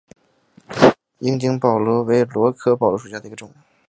[1.19, 3.51] 樱井宝螺为宝螺科宝螺属下的一个种。